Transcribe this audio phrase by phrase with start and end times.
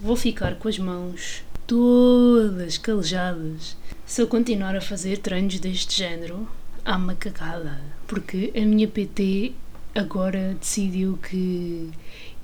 [0.00, 3.76] vou ficar com as mãos todas calejadas
[4.06, 6.48] se eu continuar a fazer treinos deste género
[6.84, 7.80] à macacada.
[8.06, 9.52] Porque a minha PT
[9.94, 11.90] agora decidiu que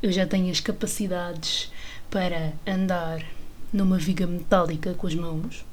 [0.03, 1.73] eu já tenho as capacidades
[2.11, 3.25] para andar
[3.73, 5.65] numa viga metálica com as mãos.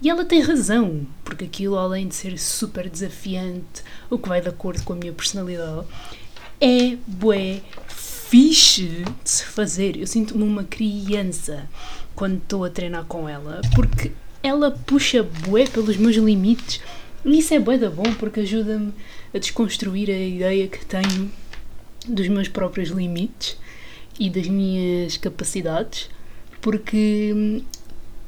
[0.00, 4.48] E ela tem razão, porque aquilo, além de ser super desafiante, o que vai de
[4.48, 5.86] acordo com a minha personalidade,
[6.60, 7.60] é bué
[8.32, 9.94] fixe de se fazer.
[9.94, 11.68] Eu sinto-me uma criança
[12.14, 14.10] quando estou a treinar com ela, porque
[14.42, 16.80] ela puxa bué pelos meus limites.
[17.26, 18.94] E isso é bué da bom, porque ajuda-me
[19.34, 21.30] a desconstruir a ideia que tenho
[22.08, 23.58] dos meus próprios limites
[24.18, 26.08] e das minhas capacidades,
[26.62, 27.62] porque hum,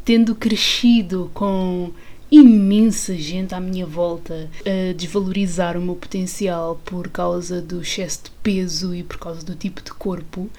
[0.05, 1.95] tendo crescido com
[2.31, 8.31] imensa gente à minha volta a desvalorizar o meu potencial por causa do excesso de
[8.43, 10.51] peso e por causa do tipo de corpo,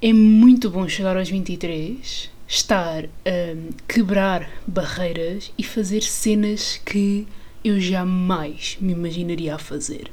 [0.00, 7.26] é muito bom chegar aos 23, estar a quebrar barreiras e fazer cenas que
[7.64, 10.10] eu jamais me imaginaria a fazer.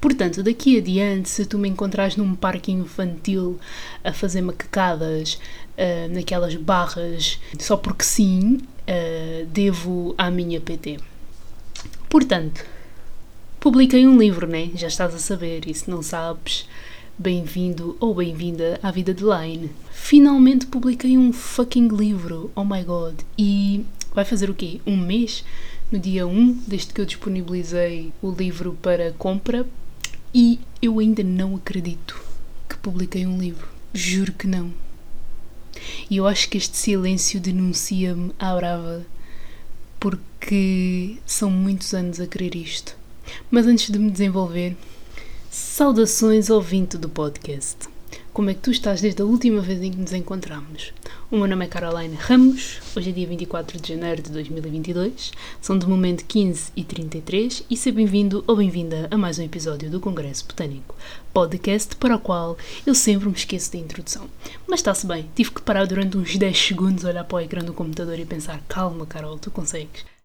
[0.00, 3.58] Portanto, daqui adiante, se tu me encontrares num parque infantil
[4.02, 5.38] a fazer macacadas
[5.78, 10.98] uh, naquelas barras só porque sim, uh, devo à minha PT.
[12.08, 12.64] Portanto,
[13.60, 14.70] publiquei um livro, né?
[14.74, 16.68] Já estás a saber, e se não sabes,
[17.16, 19.70] bem-vindo ou bem-vinda à vida de Line.
[19.92, 24.80] Finalmente publiquei um fucking livro, oh my god, e vai fazer o quê?
[24.86, 25.44] Um mês?
[25.90, 29.66] No dia 1, desde que eu disponibilizei o livro para compra,
[30.34, 32.20] e eu ainda não acredito
[32.68, 33.66] que publiquei um livro.
[33.94, 34.70] Juro que não.
[36.10, 39.04] E eu acho que este silêncio denuncia-me à brava,
[40.00, 42.96] porque são muitos anos a querer isto.
[43.50, 44.76] Mas antes de me desenvolver,
[45.50, 47.88] saudações ao vinte do podcast.
[48.32, 50.92] Como é que tu estás desde a última vez em que nos encontramos?
[51.30, 55.78] O meu nome é Caroline Ramos, hoje é dia 24 de janeiro de 2022, são
[55.78, 60.00] de momento 15 e 33 e seja bem-vindo ou bem-vinda a mais um episódio do
[60.00, 60.96] Congresso Botânico,
[61.34, 64.26] podcast para o qual eu sempre me esqueço da introdução.
[64.66, 67.74] Mas está-se bem, tive que parar durante uns 10 segundos, olhar para o ecrã do
[67.74, 70.17] computador e pensar: calma, Carol, tu consegues.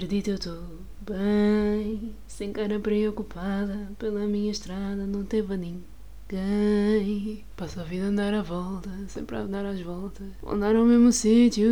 [0.00, 0.62] Acredito, eu estou
[1.02, 3.92] bem, sem cara preocupada.
[3.98, 7.44] Pela minha estrada não teve ninguém.
[7.54, 10.26] Passo a vida a andar à volta, sempre a andar às voltas.
[10.42, 11.68] Andar ao mesmo sítio.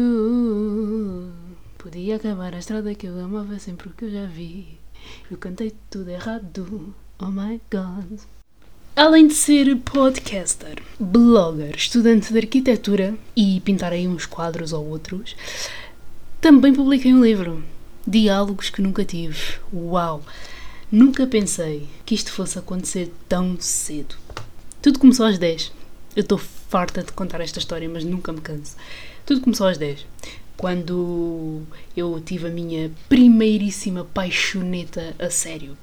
[1.78, 4.78] Podia acabar a estrada que eu amava sempre que eu já vi.
[5.31, 6.94] Eu cantei tudo errado.
[7.19, 8.21] Oh my god.
[8.94, 15.34] Além de ser podcaster, blogger, estudante de arquitetura e pintar aí uns quadros ou outros,
[16.43, 17.65] também publiquei um livro
[18.08, 19.36] Diálogos que nunca tive.
[19.70, 20.22] Uau!
[20.91, 24.14] Nunca pensei que isto fosse acontecer tão cedo.
[24.80, 25.70] Tudo começou às 10.
[26.16, 28.76] Eu estou farta de contar esta história, mas nunca me canso.
[29.26, 30.06] Tudo começou às 10.
[30.56, 31.60] Quando
[31.94, 35.76] eu tive a minha primeiríssima paixoneta a sério.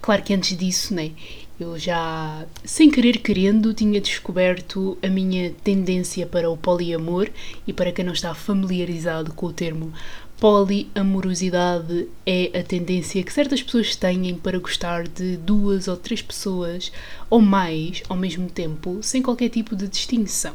[0.00, 1.10] Claro que antes disso, né?
[1.58, 7.28] Eu já, sem querer querendo, tinha descoberto a minha tendência para o poliamor
[7.66, 9.92] e para quem não está familiarizado com o termo
[10.40, 16.92] poliamorosidade é a tendência que certas pessoas têm para gostar de duas ou três pessoas
[17.30, 20.54] ou mais ao mesmo tempo, sem qualquer tipo de distinção.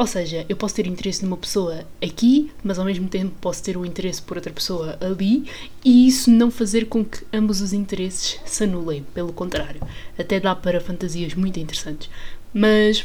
[0.00, 3.76] Ou seja, eu posso ter interesse numa pessoa aqui, mas ao mesmo tempo posso ter
[3.76, 5.44] um interesse por outra pessoa ali,
[5.84, 9.04] e isso não fazer com que ambos os interesses se anulem.
[9.12, 9.82] Pelo contrário,
[10.18, 12.08] até dá para fantasias muito interessantes.
[12.52, 13.04] Mas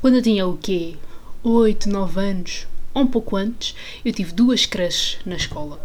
[0.00, 0.96] quando eu tinha o quê?
[1.42, 2.66] 8, 9 anos,
[3.00, 3.74] um pouco antes,
[4.04, 5.80] eu tive duas crushes na escola.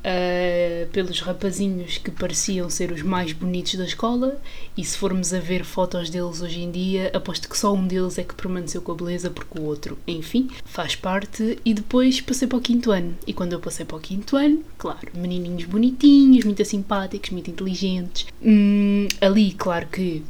[0.00, 4.40] Uh, pelos rapazinhos que pareciam ser os mais bonitos da escola,
[4.74, 8.16] e se formos a ver fotos deles hoje em dia, aposto que só um deles
[8.16, 11.58] é que permaneceu com a beleza, porque o outro, enfim, faz parte.
[11.66, 14.64] E depois passei para o quinto ano, e quando eu passei para o quinto ano,
[14.78, 18.26] claro, menininhos bonitinhos, muito simpáticos, muito inteligentes.
[18.42, 20.22] Hum, ali, claro que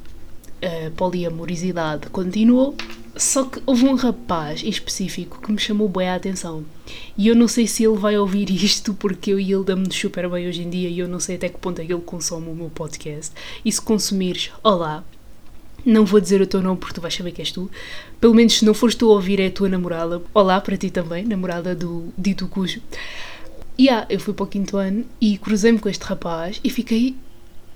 [0.62, 2.75] a poliamorosidade continuou,
[3.16, 6.64] só que houve um rapaz em específico que me chamou bem a atenção.
[7.16, 10.28] E eu não sei se ele vai ouvir isto, porque eu e ele damos-nos super
[10.28, 12.48] bem hoje em dia e eu não sei até que ponto é que ele consome
[12.48, 13.32] o meu podcast.
[13.64, 15.04] E se consumires, olá.
[15.84, 17.70] Não vou dizer o teu nome porque tu vais saber que és tu.
[18.20, 20.22] Pelo menos se não fores tu a ouvir, é a tua namorada.
[20.34, 22.82] Olá para ti também, namorada do dito cujo.
[23.78, 27.16] E ah, eu fui para o quinto ano e cruzei-me com este rapaz e fiquei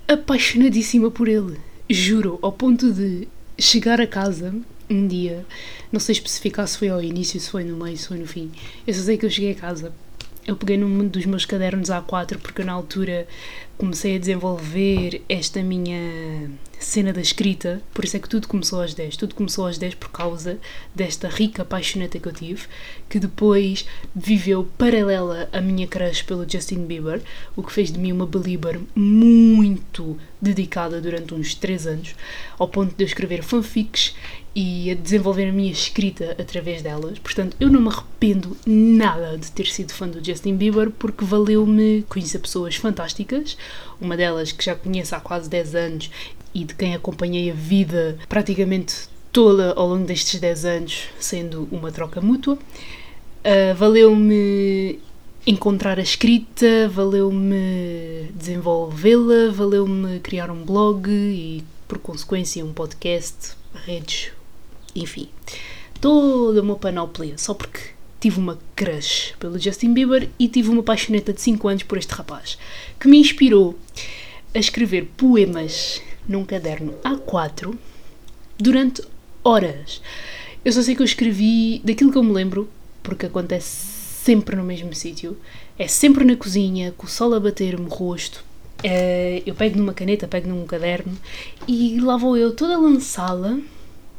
[0.07, 1.57] apaixonadíssima por ele
[1.89, 3.27] juro, ao ponto de
[3.57, 4.53] chegar a casa
[4.89, 5.45] um dia,
[5.91, 8.51] não sei especificar se foi ao início, se foi no meio, se foi no fim.
[8.85, 9.93] Eu só sei que eu cheguei a casa.
[10.47, 13.27] Eu peguei num dos meus cadernos A4 porque eu na altura
[13.77, 16.49] comecei a desenvolver esta minha
[16.79, 19.17] cena da escrita, por isso é que tudo começou aos 10.
[19.17, 20.59] Tudo começou aos 10 por causa
[20.93, 22.63] desta rica paixoneta que eu tive,
[23.09, 23.85] que depois
[24.15, 27.21] viveu paralela à minha crush pelo Justin Bieber,
[27.55, 32.15] o que fez de mim uma belieber muito dedicada durante uns 3 anos,
[32.57, 34.13] ao ponto de eu escrever fanfics
[34.55, 37.19] e a desenvolver a minha escrita através delas.
[37.19, 42.03] Portanto, eu não me arrependo nada de ter sido fã do Justin Bieber porque valeu-me
[42.07, 43.57] conhecer pessoas fantásticas,
[43.99, 46.11] uma delas que já conheço há quase 10 anos
[46.55, 51.91] e de quem acompanhei a vida praticamente toda ao longo destes 10 anos, sendo uma
[51.91, 52.53] troca mútua.
[52.55, 54.97] Uh, valeu-me
[55.45, 63.51] encontrar a escrita, valeu-me desenvolvê-la, valeu-me criar um blog e, por consequência, um podcast,
[63.85, 64.31] redes,
[64.95, 65.27] enfim,
[65.99, 67.81] toda uma panóplia, só porque
[68.21, 72.13] tive uma crush pelo Justin Bieber e tive uma paixoneta de 5 anos por este
[72.13, 72.57] rapaz,
[72.97, 73.77] que me inspirou
[74.53, 77.77] a escrever poemas num caderno A4
[78.57, 79.01] durante
[79.43, 80.01] horas.
[80.63, 82.69] Eu só sei que eu escrevi daquilo que eu me lembro,
[83.03, 85.37] porque acontece sempre no mesmo sítio,
[85.77, 88.43] é sempre na cozinha, com o sol a bater-me o rosto.
[88.83, 91.17] Eh, eu pego numa caneta, pego num caderno
[91.67, 93.59] e lá vou eu toda lançá-la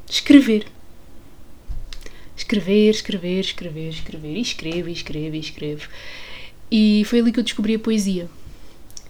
[0.09, 0.67] escrever.
[2.37, 5.89] Escrever, escrever, escrever, escrever, e escrevo, e escrevo, e escrevo.
[6.71, 8.29] E foi ali que eu descobri a poesia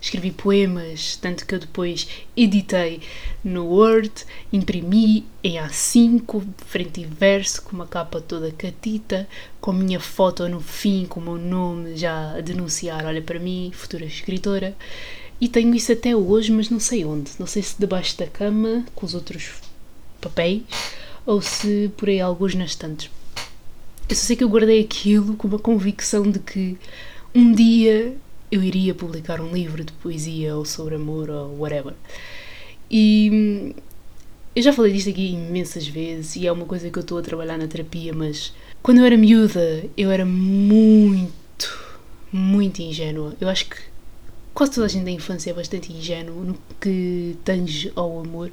[0.01, 2.07] escrevi poemas, tanto que eu depois
[2.37, 3.01] editei
[3.43, 4.13] no Word,
[4.53, 9.29] imprimi em A5, frente e verso, com uma capa toda catita,
[9.61, 13.39] com a minha foto no fim, com o meu nome já a denunciar, olha para
[13.39, 14.77] mim, futura escritora.
[15.41, 17.33] E tenho isso até hoje, mas não sei onde.
[17.39, 19.55] Não sei se debaixo da cama, com os outros
[20.21, 20.63] papéis,
[21.27, 23.11] ou se por aí alguns nas estantes.
[24.09, 26.79] Eu só sei que eu guardei aquilo com uma convicção de que
[27.35, 28.17] um dia
[28.51, 31.95] eu iria publicar um livro de poesia ou sobre amor ou whatever.
[32.91, 33.75] E
[34.55, 37.23] eu já falei disto aqui imensas vezes e é uma coisa que eu estou a
[37.23, 41.79] trabalhar na terapia, mas quando eu era miúda eu era muito,
[42.33, 43.35] muito ingênua.
[43.41, 43.77] Eu acho que
[44.55, 48.51] quase toda a gente da infância é bastante ingênuo no que tange ao amor.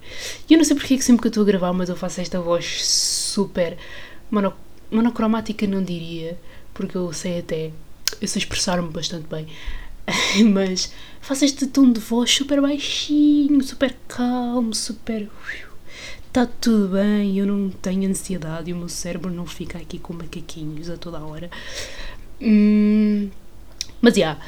[0.49, 1.95] E eu não sei porque é que sempre que eu estou a gravar, mas eu
[1.95, 3.77] faço esta voz super
[4.29, 4.53] mono,
[4.91, 6.37] monocromática, não diria,
[6.73, 7.71] porque eu sei até,
[8.19, 9.47] eu sei expressar-me bastante bem.
[10.51, 10.91] mas
[11.21, 15.29] faço este tom de voz super baixinho, super calmo, super.
[16.27, 20.13] Está tudo bem, eu não tenho ansiedade e o meu cérebro não fica aqui com
[20.13, 21.49] macaquinhos a toda a hora.
[22.41, 23.29] Hum,
[24.01, 24.19] mas já.
[24.19, 24.45] Yeah,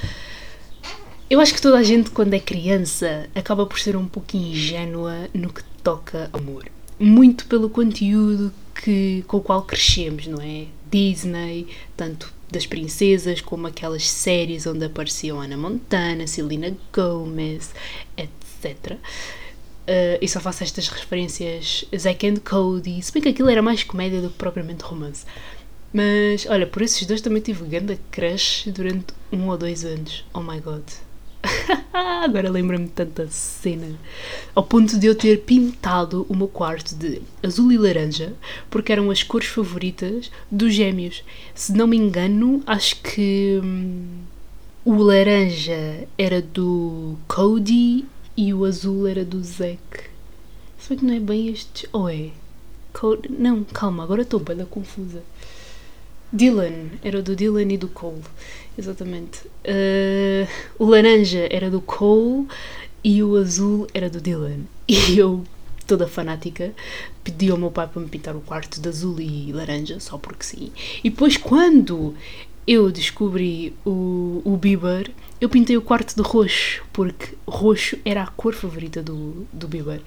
[1.28, 5.28] eu acho que toda a gente, quando é criança, acaba por ser um pouco ingênua
[5.34, 6.68] no que toca amor.
[7.00, 10.68] Muito pelo conteúdo que, com o qual crescemos, não é?
[10.92, 11.68] Disney,
[11.98, 17.74] tanto das princesas, como aquelas séries onde apareciam Ana Montana, Selena Gomez,
[18.18, 18.94] etc.
[18.94, 23.84] Uh, e só faço estas referências Zack and Cody, se bem que aquilo era mais
[23.84, 25.26] comédia do que propriamente romance.
[25.94, 30.26] Mas, olha, por esses dois também tive grande crush durante um ou dois anos.
[30.34, 30.84] Oh my god.
[31.98, 33.98] Agora lembro-me de tanta cena.
[34.54, 38.34] Ao ponto de eu ter pintado o meu quarto de azul e laranja,
[38.70, 41.24] porque eram as cores favoritas dos gêmeos.
[41.54, 44.08] Se não me engano, acho que hum,
[44.84, 48.04] o laranja era do Cody
[48.36, 50.10] e o azul era do Zack.
[50.78, 51.88] Se que não é bem este.
[51.94, 52.32] Ou é?
[52.92, 53.32] Cody...
[53.32, 55.24] Não, calma, agora estou bem confusa.
[56.36, 58.22] Dylan, era do Dylan e do Cole.
[58.78, 59.40] Exatamente.
[59.64, 60.46] Uh,
[60.78, 62.48] o laranja era do Cole
[63.02, 64.60] e o azul era do Dylan.
[64.88, 65.44] E eu,
[65.88, 66.72] toda fanática,
[67.24, 70.44] pedi ao meu pai para me pintar o quarto de azul e laranja, só porque
[70.44, 70.72] sim.
[71.04, 72.14] E depois, quando
[72.68, 78.28] eu descobri o, o Bieber, eu pintei o quarto de roxo, porque roxo era a
[78.28, 80.02] cor favorita do, do Bieber.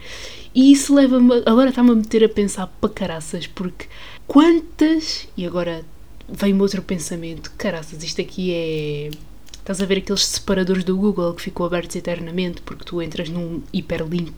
[0.55, 1.43] E isso leva-me.
[1.47, 3.87] Agora está-me a meter a pensar para caraças, porque
[4.27, 5.27] quantas.
[5.37, 5.85] E agora
[6.29, 9.11] veio-me outro pensamento: caraças, isto aqui é.
[9.59, 13.63] Estás a ver aqueles separadores do Google que ficam abertos eternamente porque tu entras num
[13.71, 14.33] hiperlink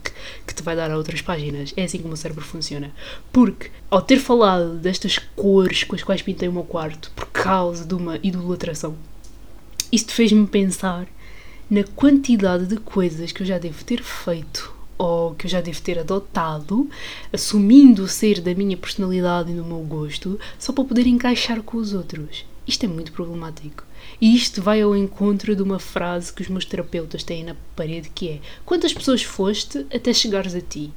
[0.44, 1.72] que te vai dar a outras páginas.
[1.76, 2.90] É assim como o cérebro funciona.
[3.30, 7.84] Porque, ao ter falado destas cores com as quais pintei o meu quarto por causa
[7.84, 8.96] de uma idolatração,
[9.92, 11.06] isto fez-me pensar
[11.70, 15.80] na quantidade de coisas que eu já devo ter feito ou que eu já devo
[15.80, 16.86] ter adotado,
[17.32, 21.94] assumindo ser da minha personalidade e do meu gosto, só para poder encaixar com os
[21.94, 22.44] outros.
[22.66, 23.82] Isto é muito problemático.
[24.20, 28.10] E isto vai ao encontro de uma frase que os meus terapeutas têm na parede
[28.10, 30.92] que é Quantas pessoas foste até chegares a ti?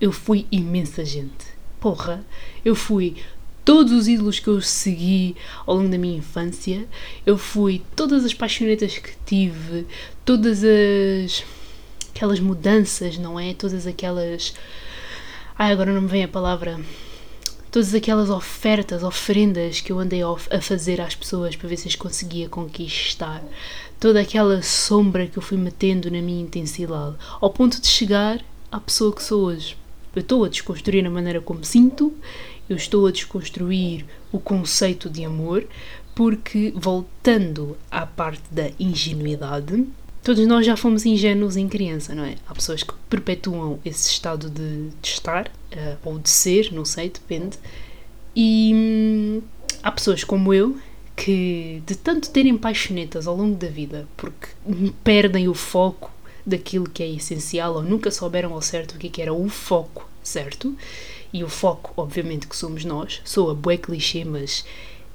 [0.00, 1.58] Eu fui imensa gente.
[1.80, 2.24] Porra,
[2.64, 3.16] eu fui
[3.64, 5.34] todos os ídolos que eu segui
[5.66, 6.86] ao longo da minha infância,
[7.26, 9.86] eu fui todas as paixonetas que tive,
[10.24, 11.44] todas as
[12.18, 13.54] aquelas mudanças, não é?
[13.54, 14.52] Todas aquelas
[15.56, 16.80] Ai, agora não me vem a palavra.
[17.70, 21.94] Todas aquelas ofertas, oferendas que eu andei a fazer às pessoas para ver se as
[21.94, 23.42] conseguia conquistar.
[24.00, 28.80] Toda aquela sombra que eu fui metendo na minha intensidade, ao ponto de chegar à
[28.80, 29.76] pessoa que sou hoje.
[30.14, 32.12] Eu estou a desconstruir a maneira como sinto,
[32.68, 35.66] eu estou a desconstruir o conceito de amor,
[36.14, 39.86] porque voltando à parte da ingenuidade,
[40.28, 42.34] todos nós já fomos ingênuos em criança, não é?
[42.46, 47.08] Há pessoas que perpetuam esse estado de, de estar, uh, ou de ser, não sei,
[47.08, 47.56] depende.
[48.36, 49.42] E hum,
[49.82, 50.76] há pessoas como eu
[51.16, 54.48] que, de tanto terem paixonetas ao longo da vida, porque
[55.02, 56.12] perdem o foco
[56.44, 59.48] daquilo que é essencial ou nunca souberam ao certo o que, é que era o
[59.48, 60.76] foco, certo?
[61.32, 63.22] E o foco, obviamente, que somos nós.
[63.24, 64.62] Sou a bué clichê, mas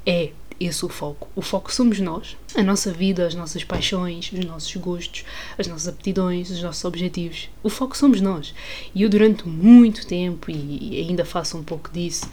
[0.07, 1.27] é esse o foco.
[1.35, 5.23] O foco somos nós, a nossa vida, as nossas paixões, os nossos gostos,
[5.57, 7.49] as nossas aptidões, os nossos objetivos.
[7.61, 8.53] O foco somos nós.
[8.93, 12.29] E eu, durante muito tempo, e ainda faço um pouco disso,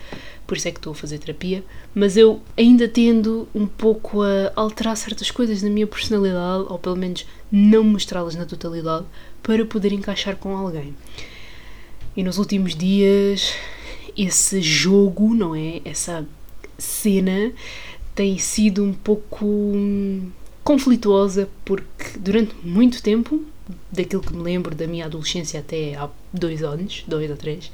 [0.47, 4.53] por isso é que estou a fazer terapia, mas eu ainda tendo um pouco a
[4.57, 9.07] alterar certas coisas na minha personalidade, ou pelo menos não mostrá-las na totalidade,
[9.43, 10.95] para poder encaixar com alguém.
[12.17, 13.55] E nos últimos dias,
[14.17, 15.81] esse jogo, não é?
[15.85, 16.27] Essa
[16.77, 17.53] cena
[18.21, 20.31] tem sido um pouco hum,
[20.63, 23.43] conflituosa porque durante muito tempo,
[23.91, 27.73] daquilo que me lembro da minha adolescência até há dois anos, dois ou três,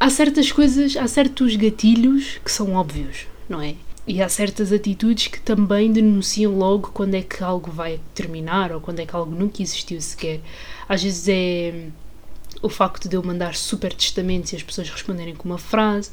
[0.00, 3.76] há certas coisas, há certos gatilhos que são óbvios, não é?
[4.08, 8.80] E há certas atitudes que também denunciam logo quando é que algo vai terminar ou
[8.80, 10.40] quando é que algo nunca existiu sequer.
[10.88, 11.90] Às vezes é
[12.60, 16.10] o facto de eu mandar super testamentos e as pessoas responderem com uma frase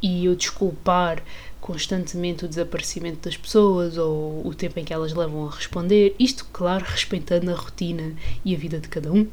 [0.00, 1.22] e eu desculpar
[1.64, 6.14] constantemente o desaparecimento das pessoas ou o tempo em que elas levam a responder.
[6.18, 8.12] Isto, claro, respeitando a rotina
[8.44, 9.26] e a vida de cada um.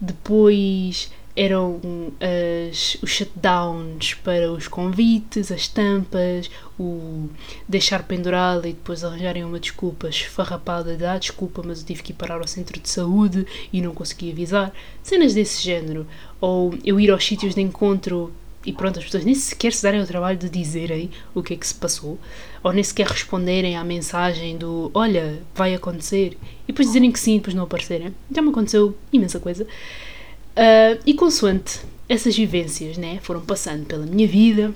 [0.00, 1.78] Depois eram
[2.18, 7.28] as, os shutdowns para os convites, as tampas, o
[7.68, 12.12] deixar pendurado e depois arranjarem uma desculpa esfarrapada de ah, desculpa, mas eu tive que
[12.12, 14.72] ir parar ao centro de saúde e não consegui avisar.
[15.02, 16.06] Cenas desse género.
[16.40, 18.32] Ou eu ir aos sítios de encontro
[18.64, 21.56] e pronto, as pessoas nem sequer se darem o trabalho de dizerem o que é
[21.56, 22.18] que se passou,
[22.62, 27.36] ou nem sequer responderem à mensagem do olha, vai acontecer, e depois dizerem que sim
[27.36, 28.14] e depois não aparecerem.
[28.30, 29.64] Já me aconteceu imensa coisa.
[29.64, 34.74] Uh, e consoante essas vivências né, foram passando pela minha vida,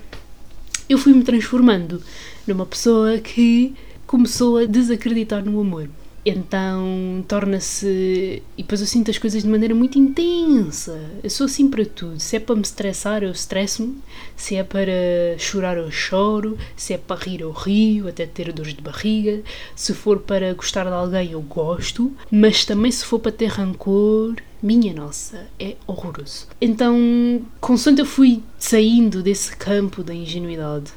[0.89, 2.01] eu fui-me transformando
[2.47, 3.75] numa pessoa que
[4.07, 5.89] começou a desacreditar no amor.
[6.25, 8.41] Então torna-se.
[8.57, 10.99] E depois eu sinto as coisas de maneira muito intensa.
[11.23, 12.19] Eu sou assim para tudo.
[12.19, 13.97] Se é para me estressar, eu estresso-me.
[14.35, 14.91] Se é para
[15.37, 16.57] chorar, eu choro.
[16.75, 19.43] Se é para rir, eu rio, até ter dores de barriga.
[19.75, 22.11] Se for para gostar de alguém, eu gosto.
[22.31, 26.47] Mas também se for para ter rancor, minha nossa, é horroroso.
[26.59, 30.91] Então, consoante eu fui saindo desse campo da ingenuidade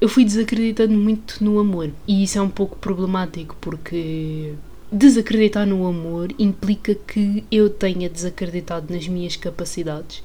[0.00, 1.90] eu fui desacreditando muito no amor.
[2.08, 4.54] E isso é um pouco problemático porque
[4.90, 10.22] desacreditar no amor implica que eu tenha desacreditado nas minhas capacidades,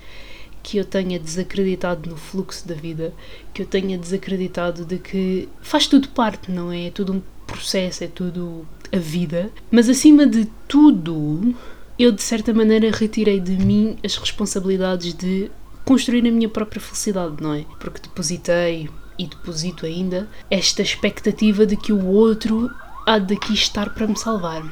[0.64, 3.14] que eu tenha desacreditado no fluxo da vida,
[3.54, 6.88] que eu tenha desacreditado de que faz tudo parte, não é?
[6.88, 9.52] É tudo um processo, é tudo a vida.
[9.70, 11.54] Mas acima de tudo,
[12.00, 15.52] eu de certa maneira retirei de mim as responsabilidades de
[15.84, 17.64] construir a minha própria felicidade, não é?
[17.80, 22.70] Porque depositei e deposito ainda esta expectativa de que o outro
[23.06, 24.64] há daqui estar para me salvar.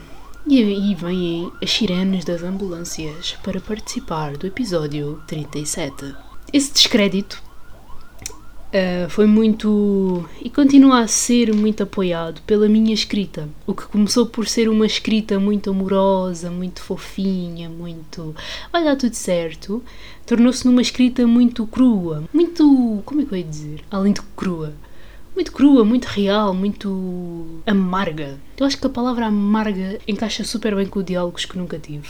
[0.46, 6.14] E aí vêm as sirenes das ambulâncias para participar do episódio 37.
[6.52, 7.42] Esse descrédito
[8.74, 13.48] uh, foi muito e continua a ser muito apoiado pela minha escrita.
[13.66, 18.36] O que começou por ser uma escrita muito amorosa, muito fofinha, muito
[18.72, 19.82] vai dar tudo certo,
[20.26, 23.02] tornou-se numa escrita muito crua, muito.
[23.06, 23.82] como é que eu ia dizer?
[23.90, 24.74] Além de crua
[25.36, 28.40] muito crua, muito real, muito amarga.
[28.58, 32.10] Eu acho que a palavra amarga encaixa super bem com o Diálogos que Nunca Tive.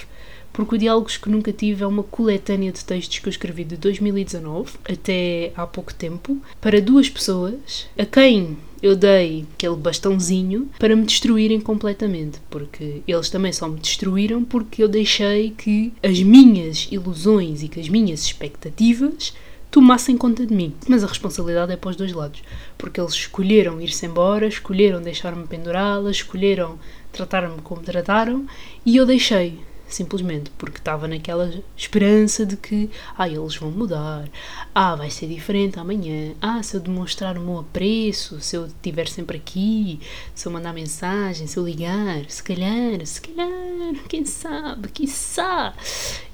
[0.51, 3.75] Porque o Diálogos que Nunca Tive é uma coletânea de textos que eu escrevi de
[3.75, 10.96] 2019 até há pouco tempo para duas pessoas a quem eu dei aquele bastãozinho para
[10.96, 16.89] me destruírem completamente, porque eles também só me destruíram porque eu deixei que as minhas
[16.92, 19.34] ilusões e que as minhas expectativas
[19.74, 20.72] tomassem conta de mim.
[20.88, 22.44] Mas a responsabilidade é para os dois lados,
[22.77, 26.77] porque eles escolheram ir-se embora, escolheram deixar-me pendurá-la, escolheram
[27.12, 28.46] tratar-me como trataram
[28.86, 32.88] e eu deixei simplesmente porque estava naquela esperança de que
[33.18, 34.30] ah, eles vão mudar,
[34.75, 39.08] ah, vai ser diferente amanhã, ah, se eu demonstrar o meu apreço, se eu estiver
[39.08, 40.00] sempre aqui,
[40.36, 45.77] se eu mandar mensagem, se eu ligar, se calhar, se calhar, quem sabe, quem sabe,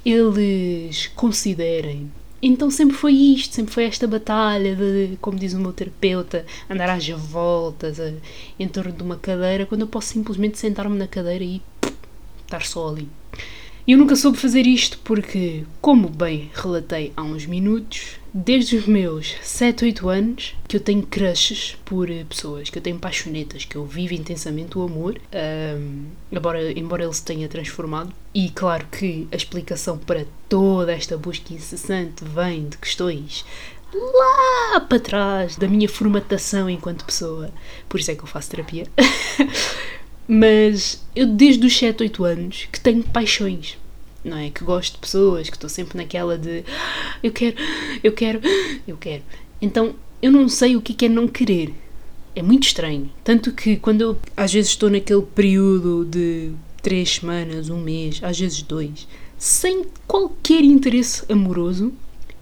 [0.05, 5.73] eles considerem então sempre foi isto, sempre foi esta batalha de, como diz o meu
[5.73, 7.99] terapeuta, andar às voltas
[8.57, 11.61] em torno de uma cadeira, quando eu posso simplesmente sentar-me na cadeira e
[12.43, 13.09] estar só ali.
[13.87, 19.35] Eu nunca soube fazer isto porque, como bem relatei há uns minutos, desde os meus
[19.41, 23.75] 7, 8 anos que eu tenho crushes por eh, pessoas, que eu tenho paixonetas, que
[23.75, 28.13] eu vivo intensamente o amor, um, embora, embora ele se tenha transformado.
[28.33, 33.43] E claro que a explicação para toda esta busca incessante vem de questões
[33.93, 37.51] lá para trás da minha formatação enquanto pessoa.
[37.87, 38.85] Por isso é que eu faço terapia.
[40.27, 43.77] Mas eu, desde os 7, 8 anos, que tenho paixões.
[44.23, 44.49] Não é?
[44.49, 47.55] Que gosto de pessoas, que estou sempre naquela de ah, eu quero,
[48.03, 48.41] eu quero,
[48.87, 49.23] eu quero.
[49.61, 51.73] Então eu não sei o que é não querer.
[52.35, 53.09] É muito estranho.
[53.23, 58.39] Tanto que quando eu às vezes estou naquele período de três semanas, um mês, às
[58.39, 59.07] vezes dois,
[59.37, 61.93] sem qualquer interesse amoroso,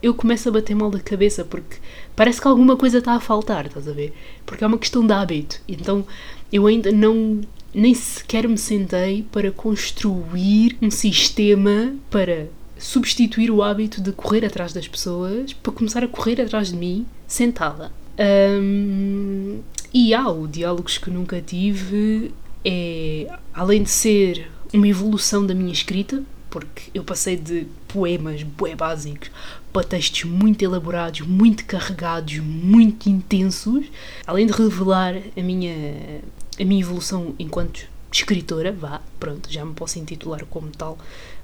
[0.02, 1.78] eu começo a bater mal da cabeça porque
[2.16, 4.14] parece que alguma coisa está a faltar, estás a ver?
[4.46, 5.62] Porque é uma questão de hábito.
[5.68, 6.06] Então
[6.52, 7.42] eu ainda não
[7.78, 14.74] nem sequer me sentei para construir um sistema para substituir o hábito de correr atrás
[14.74, 17.92] das pessoas para começar a correr atrás de mim sentada.
[18.20, 19.60] Um,
[19.94, 22.32] e há o Diálogos que Nunca Tive,
[22.66, 28.76] é, além de ser uma evolução da minha escrita, porque eu passei de poemas bué
[28.76, 29.30] básicos
[29.72, 33.86] para textos muito elaborados, muito carregados, muito intensos,
[34.26, 36.22] além de revelar a minha
[36.60, 40.98] a minha evolução enquanto escritora, vá, pronto, já me posso intitular como tal,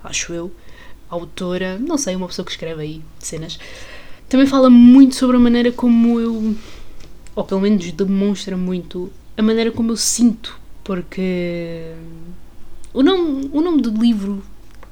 [0.04, 0.52] acho eu,
[1.10, 3.60] autora, não sei, uma pessoa que escreve aí cenas,
[4.28, 6.56] também fala muito sobre a maneira como eu,
[7.36, 11.94] ou pelo menos demonstra muito a maneira como eu sinto, porque
[12.94, 14.44] o nome, o nome do livro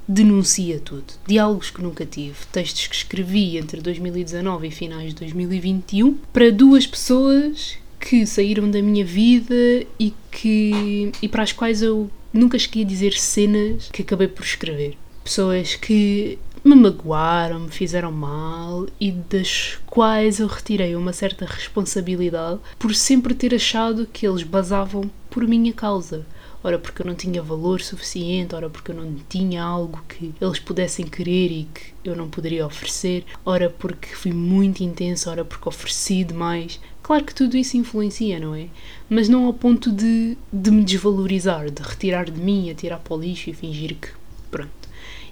[0.06, 1.04] denuncia tudo.
[1.26, 6.86] Diálogos que nunca tive, textos que escrevi entre 2019 e finais de 2021 para duas
[6.86, 9.54] pessoas que saíram da minha vida
[9.98, 14.44] e que e para as quais eu nunca cheguei a dizer cenas que acabei por
[14.44, 14.96] escrever.
[15.22, 22.60] Pessoas que me magoaram, me fizeram mal e das quais eu retirei uma certa responsabilidade
[22.78, 26.26] por sempre ter achado que eles basavam por minha causa
[26.62, 30.58] ora porque eu não tinha valor suficiente, ora porque eu não tinha algo que eles
[30.58, 35.68] pudessem querer e que eu não poderia oferecer, ora porque fui muito intensa, ora porque
[35.68, 36.80] ofereci demais.
[37.02, 38.68] Claro que tudo isso influencia, não é?
[39.08, 43.20] Mas não ao ponto de, de me desvalorizar, de retirar de mim, atirar para o
[43.20, 44.08] lixo e fingir que.
[44.50, 44.82] pronto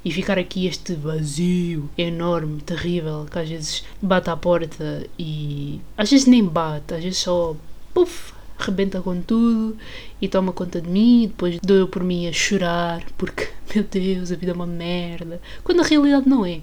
[0.04, 6.10] e ficar aqui este vazio enorme, terrível, que às vezes bate à porta e às
[6.10, 7.54] vezes nem bate, às vezes só
[7.92, 9.76] puf, rebenta com tudo
[10.20, 13.84] e toma conta de mim, e depois dou eu por mim a chorar porque, meu
[13.84, 16.60] Deus, a vida é uma merda, quando na realidade não é.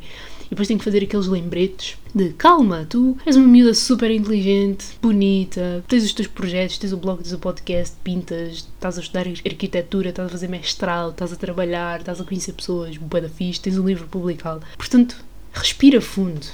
[0.47, 4.97] E depois tenho que fazer aqueles lembretes de calma, tu és uma miúda super inteligente,
[5.01, 9.27] bonita, tens os teus projetos, tens o blog, tens o podcast, pintas, estás a estudar
[9.27, 13.60] arquitetura, estás a fazer mestrado, estás a trabalhar, estás a conhecer pessoas, boa da fixe,
[13.60, 14.62] tens um livro publicado.
[14.77, 15.17] Portanto,
[15.51, 16.47] respira fundo.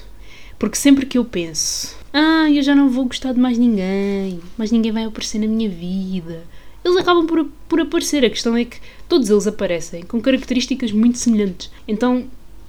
[0.58, 4.72] Porque sempre que eu penso, ah, eu já não vou gostar de mais ninguém, mais
[4.72, 6.44] ninguém vai aparecer na minha vida,
[6.84, 8.26] eles acabam por, por aparecer.
[8.26, 11.72] A questão é que todos eles aparecem com características muito semelhantes.
[11.88, 12.26] Então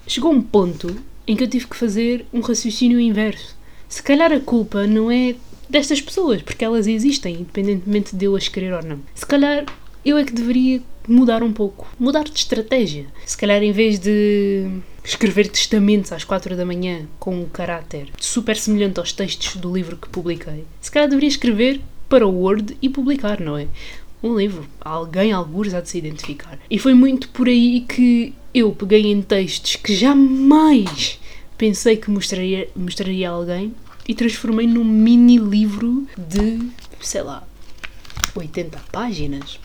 [0.06, 3.56] chegou um ponto em que eu tive que fazer um raciocínio inverso.
[3.88, 5.34] Se calhar a culpa não é
[5.68, 9.00] destas pessoas, porque elas existem, independentemente de eu as querer ou não.
[9.14, 9.64] Se calhar
[10.04, 13.06] eu é que deveria mudar um pouco, mudar de estratégia.
[13.26, 14.68] Se calhar em vez de
[15.04, 19.96] escrever testamentos às quatro da manhã com um caráter super semelhante aos textos do livro
[19.96, 23.66] que publiquei, se calhar deveria escrever para o Word e publicar, não é?
[24.22, 24.66] Um livro.
[24.80, 26.58] Alguém, alguns, há de se identificar.
[26.70, 31.18] E foi muito por aí que eu peguei em textos que jamais
[31.58, 33.74] pensei que mostraria, mostraria a alguém
[34.06, 36.60] e transformei num mini livro de,
[37.00, 37.46] sei lá,
[38.34, 39.58] 80 páginas.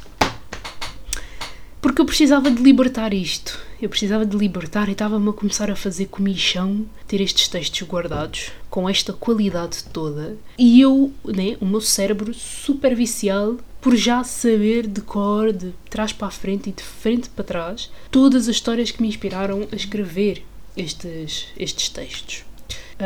[1.81, 3.57] Porque eu precisava de libertar isto.
[3.81, 8.51] Eu precisava de libertar e estava-me a começar a fazer comichão ter estes textos guardados
[8.69, 10.37] com esta qualidade toda.
[10.57, 16.11] E eu, né, o meu cérebro super viciado por já saber de cor, de trás
[16.11, 19.75] para a frente e de frente para trás, todas as histórias que me inspiraram a
[19.75, 20.43] escrever
[20.75, 22.43] estes, estes textos.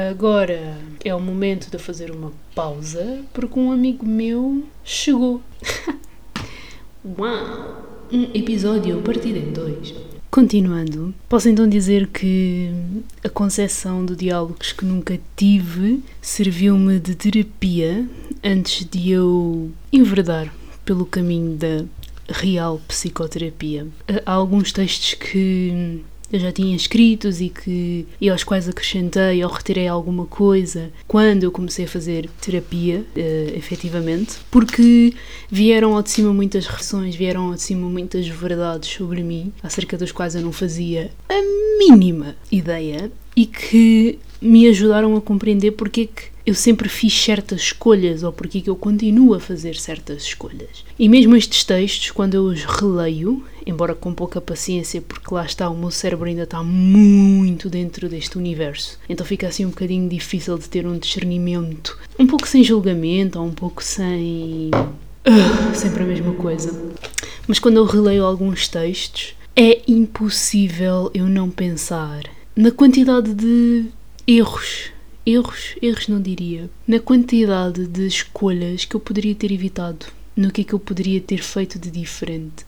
[0.10, 5.40] Agora é o momento de fazer uma pausa porque um amigo meu chegou.
[7.20, 7.93] Uau!
[8.14, 9.92] Um episódio partido em dois.
[10.30, 12.70] Continuando, posso então dizer que
[13.24, 18.08] a concepção de diálogos que nunca tive serviu-me de terapia
[18.44, 20.54] antes de eu enverdar
[20.86, 21.86] pelo caminho da
[22.30, 23.88] real psicoterapia.
[24.24, 29.52] Há alguns textos que eu já tinha escritos e, que, e aos quais acrescentei ou
[29.52, 35.14] retirei alguma coisa quando eu comecei a fazer terapia, uh, efetivamente, porque
[35.48, 39.96] vieram ao de cima muitas reflexões, vieram ao de cima muitas verdades sobre mim, acerca
[39.96, 41.40] das quais eu não fazia a
[41.78, 47.62] mínima ideia e que me ajudaram a compreender porque é que eu sempre fiz certas
[47.62, 50.84] escolhas ou porque é que eu continuo a fazer certas escolhas.
[51.00, 55.70] E mesmo estes textos, quando eu os releio, embora com pouca paciência, porque lá está,
[55.70, 60.58] o meu cérebro ainda está muito dentro deste universo, então fica assim um bocadinho difícil
[60.58, 64.72] de ter um discernimento, um pouco sem julgamento ou um pouco sem.
[65.26, 66.94] Uh, sempre a mesma coisa.
[67.48, 72.24] Mas quando eu releio alguns textos, é impossível eu não pensar
[72.56, 73.86] na quantidade de
[74.28, 74.94] erros
[75.26, 80.62] erros, erros não diria, na quantidade de escolhas que eu poderia ter evitado, no que
[80.62, 82.66] é que eu poderia ter feito de diferente.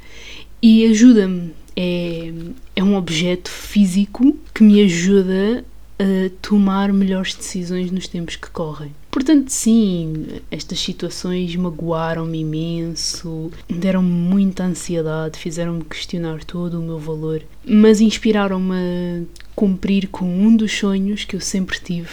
[0.68, 2.34] E ajuda-me, é,
[2.76, 5.64] é um objeto físico que me ajuda
[6.00, 8.92] a tomar melhores decisões nos tempos que correm.
[9.12, 17.44] Portanto, sim, estas situações magoaram-me imenso, deram-me muita ansiedade, fizeram-me questionar todo o meu valor,
[17.64, 19.24] mas inspiraram-me a
[19.56, 22.10] cumprir com um dos sonhos que eu sempre tive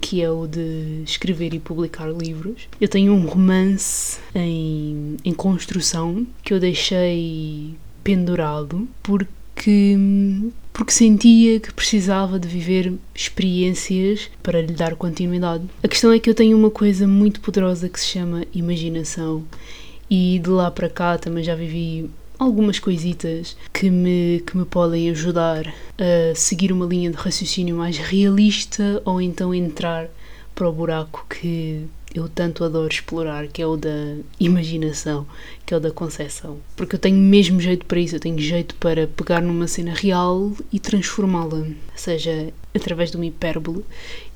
[0.00, 2.68] que é o de escrever e publicar livros.
[2.78, 7.74] Eu tenho um romance em, em construção que eu deixei
[8.04, 9.96] pendurado porque
[10.72, 15.64] porque sentia que precisava de viver experiências para lhe dar continuidade.
[15.82, 19.44] A questão é que eu tenho uma coisa muito poderosa que se chama imaginação
[20.10, 25.08] e de lá para cá também já vivi algumas coisitas que me, que me podem
[25.10, 30.08] ajudar a seguir uma linha de raciocínio mais realista ou então entrar
[30.54, 35.26] para o buraco que eu tanto adoro explorar, que é o da imaginação,
[35.66, 36.58] que é o da concepção.
[36.76, 40.52] Porque eu tenho mesmo jeito para isso, eu tenho jeito para pegar numa cena real
[40.72, 43.84] e transformá-la, seja através de uma hipérbole,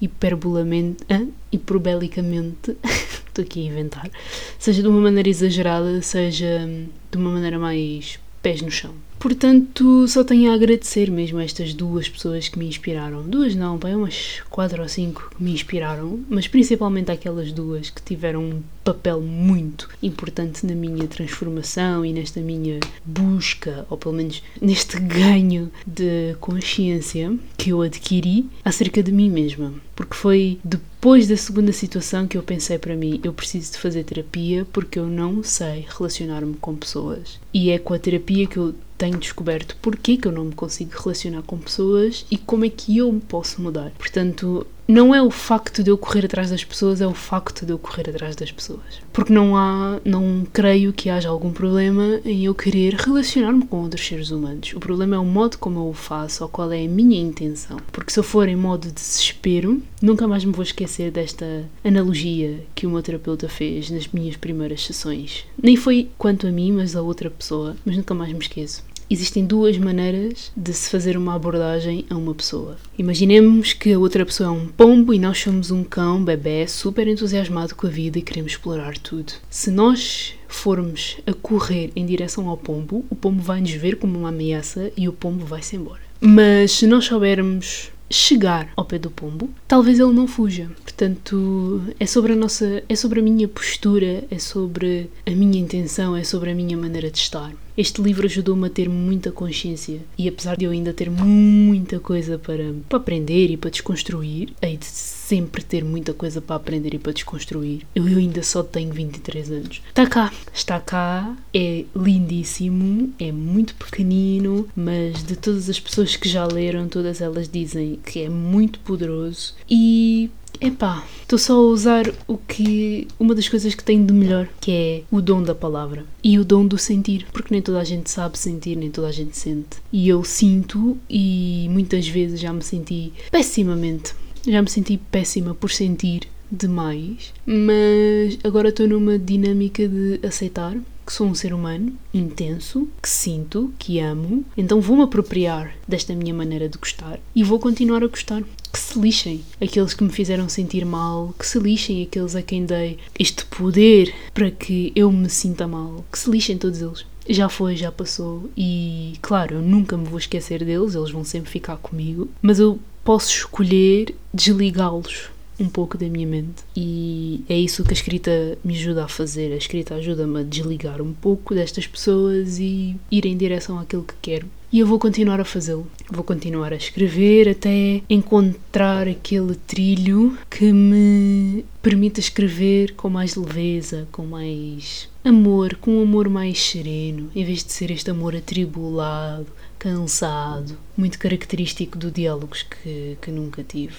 [0.01, 2.77] hiperbolamente, ah, hiperbelicamente,
[3.29, 4.11] estou aqui a inventar,
[4.59, 6.69] seja de uma maneira exagerada, seja
[7.11, 8.95] de uma maneira mais pés no chão.
[9.19, 13.23] Portanto, só tenho a agradecer mesmo a estas duas pessoas que me inspiraram.
[13.23, 18.01] Duas não, bem, umas quatro ou cinco que me inspiraram, mas principalmente aquelas duas que
[18.01, 24.43] tiveram um papel muito importante na minha transformação e nesta minha busca, ou pelo menos
[24.63, 29.75] neste ganho de consciência que eu adquiri acerca de mim mesma.
[29.97, 34.05] Porque foi depois da segunda situação que eu pensei para mim, eu preciso de fazer
[34.05, 37.39] terapia porque eu não sei relacionar-me com pessoas.
[37.53, 40.91] E é com a terapia que eu tenho descoberto porque que eu não me consigo
[40.99, 43.93] relacionar com pessoas e como é que eu me posso mudar.
[43.97, 47.73] Portanto, não é o facto de eu correr atrás das pessoas, é o facto de
[47.73, 49.03] eu correr atrás das pessoas.
[49.13, 54.07] Porque não há, não creio que haja algum problema em eu querer relacionar-me com outros
[54.07, 54.73] seres humanos.
[54.75, 57.77] O problema é o modo como eu o faço ou qual é a minha intenção.
[57.93, 62.65] Porque se eu for em modo de desespero, nunca mais me vou esquecer desta analogia
[62.75, 65.45] que o meu terapeuta fez nas minhas primeiras sessões.
[65.63, 68.88] Nem foi quanto a mim, mas a outra pessoa, mas nunca mais me esqueço.
[69.11, 72.77] Existem duas maneiras de se fazer uma abordagem a uma pessoa.
[72.99, 77.09] Imaginemos que a outra pessoa é um pombo e nós somos um cão, bebê, super
[77.09, 79.33] entusiasmado com a vida e queremos explorar tudo.
[79.49, 84.19] Se nós formos a correr em direção ao pombo, o pombo vai nos ver como
[84.19, 86.01] uma ameaça e o pombo vai-se embora.
[86.21, 90.71] Mas se nós soubermos chegar ao pé do pombo, talvez ele não fuja.
[90.83, 96.17] Portanto, é sobre a nossa, é sobre a minha postura, é sobre a minha intenção,
[96.17, 97.53] é sobre a minha maneira de estar.
[97.79, 102.37] Este livro ajudou-me a ter muita consciência e apesar de eu ainda ter muita coisa
[102.37, 104.85] para, para aprender e para desconstruir, hei de
[105.29, 107.83] sempre ter muita coisa para aprender e para desconstruir.
[107.95, 109.83] Eu ainda só tenho 23 anos.
[109.87, 116.29] Está cá, está cá, é lindíssimo, é muito pequenino, mas de todas as pessoas que
[116.29, 122.13] já leram, todas elas dizem que é muito poderoso e Epá, estou só a usar
[122.27, 123.07] o que.
[123.19, 126.45] uma das coisas que tenho de melhor, que é o dom da palavra e o
[126.45, 129.79] dom do sentir, porque nem toda a gente sabe sentir, nem toda a gente sente.
[129.93, 134.15] E eu sinto, e muitas vezes já me senti pessimamente.
[134.49, 140.75] Já me senti péssima por sentir demais, mas agora estou numa dinâmica de aceitar
[141.07, 146.33] que sou um ser humano intenso, que sinto, que amo, então vou-me apropriar desta minha
[146.33, 148.43] maneira de gostar e vou continuar a gostar.
[148.71, 152.65] Que se lixem aqueles que me fizeram sentir mal, que se lixem aqueles a quem
[152.65, 157.07] dei este poder para que eu me sinta mal, que se lixem todos eles.
[157.29, 161.51] Já foi, já passou e claro, eu nunca me vou esquecer deles, eles vão sempre
[161.51, 167.83] ficar comigo, mas eu posso escolher desligá-los um pouco da minha mente e é isso
[167.83, 169.51] que a escrita me ajuda a fazer.
[169.51, 174.13] A escrita ajuda-me a desligar um pouco destas pessoas e ir em direção àquilo que
[174.21, 174.47] quero.
[174.71, 175.87] E eu vou continuar a fazê-lo.
[176.11, 184.07] Vou continuar a escrever até encontrar aquele trilho que me permita escrever com mais leveza,
[184.13, 189.47] com mais amor, com um amor mais sereno, em vez de ser este amor atribulado,
[189.79, 193.95] cansado, muito característico do diálogos que, que nunca tive.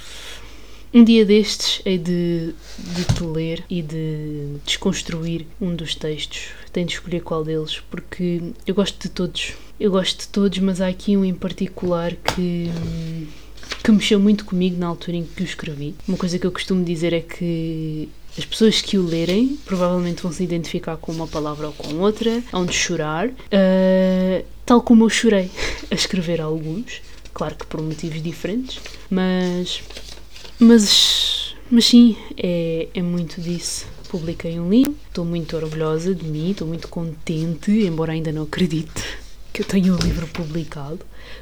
[0.92, 6.48] Um dia destes hei de, de te ler e de desconstruir um dos textos.
[6.74, 9.54] Tenho de escolher qual deles, porque eu gosto de todos.
[9.80, 12.72] Eu gosto de todos, mas há aqui um em particular que,
[13.84, 15.94] que mexeu muito comigo na altura em que o escrevi.
[16.08, 20.32] Uma coisa que eu costumo dizer é que as pessoas que o lerem provavelmente vão
[20.32, 25.50] se identificar com uma palavra ou com outra, hão chorar, uh, tal como eu chorei
[25.90, 27.02] a escrever alguns,
[27.34, 28.80] claro que por motivos diferentes,
[29.10, 29.82] mas
[30.60, 33.88] mas, mas sim, é, é muito disso.
[34.10, 39.04] Publiquei um livro, estou muito orgulhosa de mim, estou muito contente, embora ainda não acredite
[39.52, 41.00] que eu tenho o livro publicado.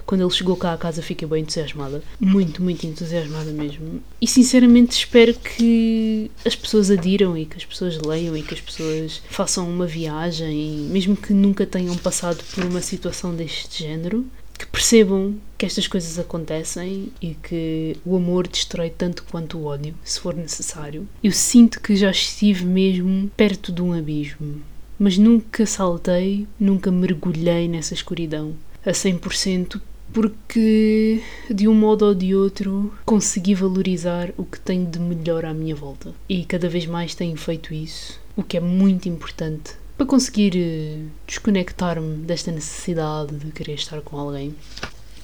[0.08, 4.02] Quando ele chegou cá à casa fiquei bem entusiasmada, muito, muito entusiasmada mesmo.
[4.22, 8.62] E sinceramente espero que as pessoas adiram e que as pessoas leiam e que as
[8.62, 14.26] pessoas façam uma viagem, mesmo que nunca tenham passado por uma situação deste género,
[14.58, 19.93] que percebam que estas coisas acontecem e que o amor destrói tanto quanto o ódio,
[20.06, 21.06] se for necessário.
[21.22, 24.62] Eu sinto que já estive mesmo perto de um abismo,
[24.98, 29.82] mas nunca saltei, nunca mergulhei nessa escuridão a 100%
[30.13, 35.54] porque de um modo ou de outro consegui valorizar o que tenho de melhor à
[35.54, 40.06] minha volta e cada vez mais tenho feito isso, o que é muito importante para
[40.06, 44.56] conseguir eh, desconectar-me desta necessidade de querer estar com alguém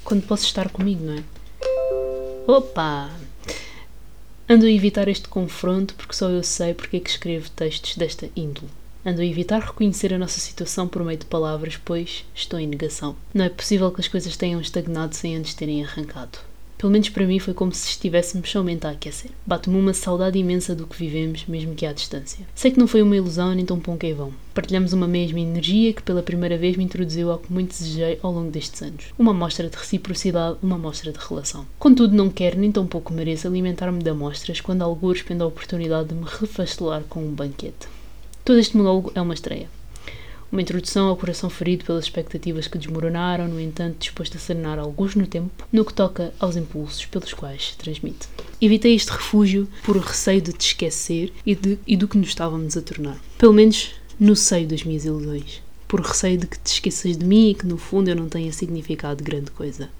[0.03, 1.23] quando posso estar comigo, não é?
[2.47, 3.09] Opa!
[4.49, 8.29] Ando a evitar este confronto porque só eu sei porque é que escrevo textos desta
[8.35, 8.69] índole.
[9.05, 13.17] Ando a evitar reconhecer a nossa situação por meio de palavras, pois estou em negação.
[13.33, 16.39] Não é possível que as coisas tenham estagnado sem antes terem arrancado.
[16.77, 19.31] Pelo menos para mim foi como se estivéssemos somente a aquecer.
[19.45, 22.45] Bate-me uma saudade imensa do que vivemos, mesmo que à distância.
[22.55, 24.33] Sei que não foi uma ilusão nem tão pouco em vão.
[24.53, 28.33] Partilhamos uma mesma energia que pela primeira vez me introduziu ao que muito desejei ao
[28.33, 29.05] longo destes anos.
[29.17, 31.65] Uma amostra de reciprocidade, uma amostra de relação.
[31.79, 36.09] Contudo, não quero nem tão pouco mereço alimentar-me de amostras quando alguns pende a oportunidade
[36.09, 37.87] de me refastelar com um banquete.
[38.45, 39.69] Todo este monólogo é uma estreia.
[40.51, 45.15] Uma introdução ao coração ferido pelas expectativas que desmoronaram, no entanto, disposto a serenar alguns
[45.15, 48.27] no tempo, no que toca aos impulsos pelos quais se transmite.
[48.61, 52.75] Evitei este refúgio por receio de te esquecer e, de, e do que nos estávamos
[52.75, 53.17] a tornar.
[53.37, 55.61] Pelo menos no seio das minhas ilusões
[55.93, 58.51] por receio de que te esqueças de mim e que no fundo eu não tenha
[58.51, 59.91] significado grande coisa.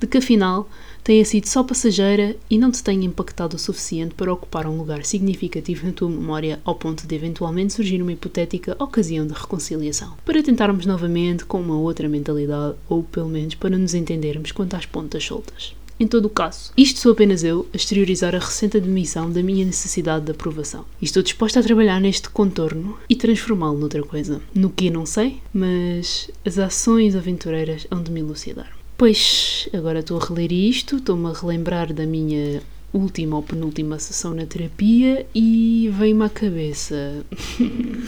[0.00, 0.68] De que afinal
[1.06, 5.04] tenha sido só passageira e não te tenha impactado o suficiente para ocupar um lugar
[5.04, 10.14] significativo na tua memória ao ponto de eventualmente surgir uma hipotética ocasião de reconciliação.
[10.24, 14.84] Para tentarmos novamente com uma outra mentalidade ou pelo menos para nos entendermos quanto às
[14.84, 15.76] pontas soltas.
[16.00, 19.64] Em todo o caso, isto sou apenas eu a exteriorizar a recente admissão da minha
[19.64, 20.84] necessidade de aprovação.
[21.00, 24.42] E estou disposta a trabalhar neste contorno e transformá-lo noutra coisa.
[24.52, 28.76] No que não sei, mas as ações aventureiras hão de me elucidar.
[28.98, 32.62] Pois, agora estou a reler isto, estou-me a relembrar da minha
[32.94, 37.22] última ou penúltima sessão na terapia e vem-me à cabeça.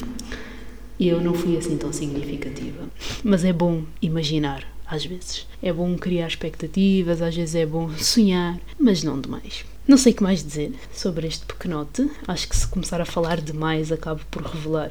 [0.99, 2.89] eu não fui assim tão significativa.
[3.23, 5.47] Mas é bom imaginar às vezes.
[5.63, 9.67] É bom criar expectativas, às vezes é bom sonhar, mas não demais.
[9.87, 12.11] Não sei o que mais dizer sobre este pequenote.
[12.27, 14.91] Acho que se começar a falar demais acabo por revelar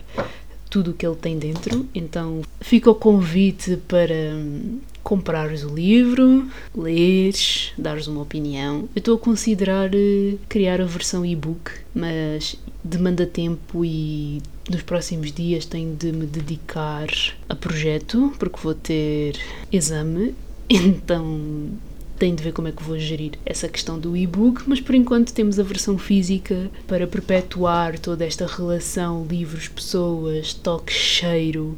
[0.69, 1.85] tudo o que ele tem dentro.
[1.93, 8.89] Então fica o convite para hum, comprares o livro, leres, dares uma opinião.
[8.95, 15.31] Eu estou a considerar uh, criar a versão e-book, mas demanda tempo e nos próximos
[15.31, 17.07] dias tenho de me dedicar
[17.47, 19.37] a projeto, porque vou ter
[19.71, 20.35] exame,
[20.69, 21.69] então
[22.17, 25.33] tenho de ver como é que vou gerir essa questão do e-book, mas por enquanto
[25.33, 31.77] temos a versão física para perpetuar toda esta relação livros, pessoas, toque, cheiro.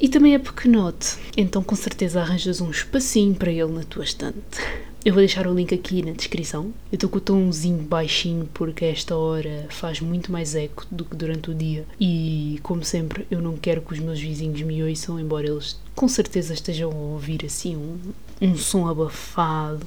[0.00, 4.38] E também é pequenote, então com certeza arranjas um espacinho para ele na tua estante.
[5.04, 6.72] Eu vou deixar o link aqui na descrição.
[6.90, 11.14] Eu estou com o tomzinho baixinho porque esta hora faz muito mais eco do que
[11.14, 11.84] durante o dia.
[12.00, 16.08] E, como sempre, eu não quero que os meus vizinhos me ouçam, embora eles com
[16.08, 17.98] certeza estejam a ouvir assim um,
[18.46, 19.84] um som abafado.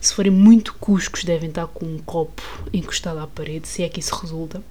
[0.00, 2.42] Se forem muito cuscos, devem estar com um copo
[2.72, 4.62] encostado à parede, se é que isso resulta.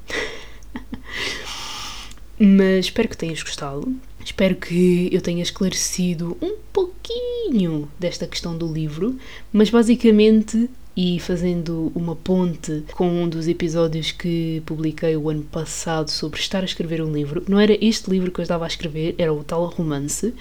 [2.39, 3.95] Mas espero que tenhas gostado.
[4.23, 9.17] Espero que eu tenha esclarecido um pouquinho desta questão do livro,
[9.51, 16.09] mas basicamente e fazendo uma ponte com um dos episódios que publiquei o ano passado
[16.09, 17.43] sobre estar a escrever um livro.
[17.47, 20.33] Não era este livro que eu estava a escrever, era o tal romance,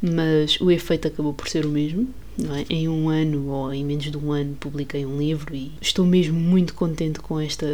[0.00, 2.08] mas o efeito acabou por ser o mesmo.
[2.38, 2.72] É?
[2.72, 6.38] Em um ano ou em menos de um ano publiquei um livro e estou mesmo
[6.38, 7.66] muito contente com esta,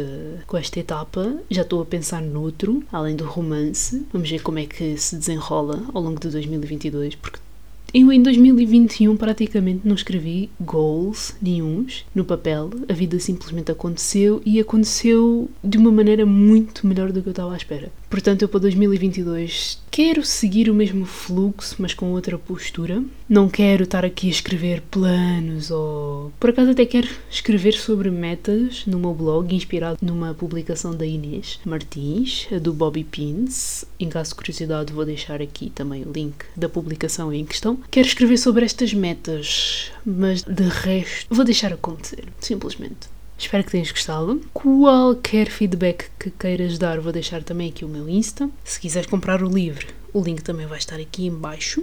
[0.47, 1.37] com esta etapa.
[1.51, 4.03] Já estou a pensar noutro, além do romance.
[4.11, 7.45] Vamos ver como é que se desenrola ao longo de 2022, porque
[7.97, 12.69] eu em 2021 praticamente não escrevi goals nenhums no papel.
[12.89, 17.53] A vida simplesmente aconteceu e aconteceu de uma maneira muito melhor do que eu estava
[17.53, 17.89] à espera.
[18.09, 23.03] Portanto, eu para 2022 quero seguir o mesmo fluxo, mas com outra postura.
[23.27, 26.31] Não quero estar aqui a escrever planos ou.
[26.39, 31.59] Por acaso, até quero escrever sobre metas no meu blog, inspirado numa publicação da Inês
[31.65, 33.85] Martins, do Bobby Pins.
[33.99, 37.79] Em caso de curiosidade, vou deixar aqui também o link da publicação em questão.
[37.89, 43.14] Quero escrever sobre estas metas, mas de resto, vou deixar acontecer, simplesmente.
[43.37, 44.41] Espero que tenhas gostado.
[44.53, 48.49] Qualquer feedback que queiras dar, vou deixar também aqui o meu Insta.
[48.63, 51.81] Se quiseres comprar o livro, o link também vai estar aqui em baixo.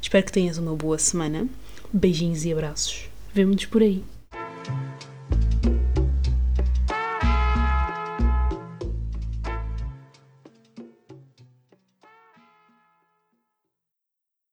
[0.00, 1.46] Espero que tenhas uma boa semana.
[1.92, 3.06] Beijinhos e abraços.
[3.32, 4.02] Vemo-nos por aí.